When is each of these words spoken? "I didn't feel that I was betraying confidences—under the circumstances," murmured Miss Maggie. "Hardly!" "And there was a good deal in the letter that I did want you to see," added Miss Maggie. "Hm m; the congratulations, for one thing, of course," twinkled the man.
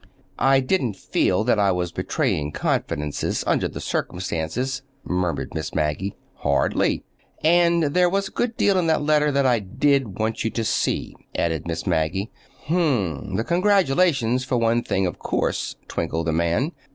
"I 0.39 0.61
didn't 0.61 0.95
feel 0.95 1.43
that 1.43 1.59
I 1.59 1.71
was 1.71 1.91
betraying 1.91 2.51
confidences—under 2.53 3.67
the 3.67 3.79
circumstances," 3.79 4.81
murmured 5.03 5.53
Miss 5.53 5.75
Maggie. 5.75 6.15
"Hardly!" 6.37 7.03
"And 7.43 7.83
there 7.83 8.09
was 8.09 8.27
a 8.27 8.31
good 8.31 8.57
deal 8.57 8.79
in 8.79 8.87
the 8.87 8.97
letter 8.97 9.31
that 9.31 9.45
I 9.45 9.59
did 9.59 10.17
want 10.17 10.43
you 10.43 10.49
to 10.49 10.63
see," 10.63 11.15
added 11.35 11.67
Miss 11.67 11.85
Maggie. 11.85 12.31
"Hm 12.63 12.77
m; 13.29 13.35
the 13.35 13.43
congratulations, 13.43 14.43
for 14.43 14.57
one 14.57 14.81
thing, 14.81 15.05
of 15.05 15.19
course," 15.19 15.75
twinkled 15.87 16.25
the 16.25 16.31
man. 16.33 16.71